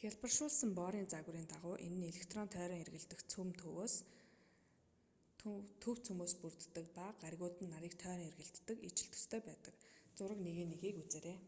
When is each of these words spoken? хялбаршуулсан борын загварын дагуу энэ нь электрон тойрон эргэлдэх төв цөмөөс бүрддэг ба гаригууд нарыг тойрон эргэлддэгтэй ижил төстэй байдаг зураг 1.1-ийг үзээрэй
хялбаршуулсан 0.00 0.70
борын 0.78 1.06
загварын 1.12 1.48
дагуу 1.52 1.74
энэ 1.86 1.96
нь 2.00 2.08
электрон 2.12 2.48
тойрон 2.54 2.82
эргэлдэх 2.84 3.20
төв 5.82 5.96
цөмөөс 6.06 6.32
бүрддэг 6.42 6.86
ба 6.96 7.06
гаригууд 7.22 7.56
нарыг 7.72 7.94
тойрон 8.02 8.28
эргэлддэгтэй 8.30 8.76
ижил 8.88 9.08
төстэй 9.12 9.40
байдаг 9.48 9.74
зураг 10.16 10.38
1.1-ийг 10.46 10.96
үзээрэй 11.02 11.38